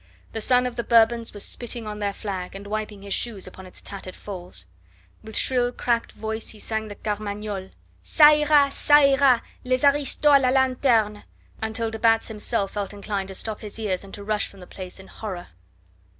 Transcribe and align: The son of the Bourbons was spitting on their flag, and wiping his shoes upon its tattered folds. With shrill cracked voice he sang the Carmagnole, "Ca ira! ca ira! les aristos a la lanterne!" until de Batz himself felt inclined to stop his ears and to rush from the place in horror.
The 0.33 0.41
son 0.41 0.65
of 0.65 0.77
the 0.77 0.83
Bourbons 0.83 1.31
was 1.31 1.45
spitting 1.45 1.85
on 1.85 1.99
their 1.99 2.11
flag, 2.11 2.55
and 2.55 2.65
wiping 2.65 3.03
his 3.03 3.13
shoes 3.13 3.45
upon 3.45 3.67
its 3.67 3.83
tattered 3.83 4.15
folds. 4.15 4.65
With 5.21 5.37
shrill 5.37 5.71
cracked 5.71 6.13
voice 6.13 6.49
he 6.49 6.59
sang 6.59 6.87
the 6.87 6.95
Carmagnole, 6.95 7.69
"Ca 8.17 8.29
ira! 8.41 8.71
ca 8.71 8.95
ira! 8.95 9.43
les 9.63 9.83
aristos 9.83 10.35
a 10.35 10.39
la 10.39 10.49
lanterne!" 10.49 11.21
until 11.61 11.91
de 11.91 11.99
Batz 11.99 12.29
himself 12.29 12.71
felt 12.71 12.93
inclined 12.95 13.27
to 13.27 13.35
stop 13.35 13.59
his 13.59 13.77
ears 13.77 14.03
and 14.03 14.11
to 14.15 14.23
rush 14.23 14.47
from 14.47 14.59
the 14.59 14.65
place 14.65 14.99
in 14.99 15.05
horror. 15.05 15.49